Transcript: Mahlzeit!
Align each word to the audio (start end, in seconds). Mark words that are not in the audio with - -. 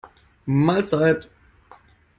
Mahlzeit! 0.47 1.29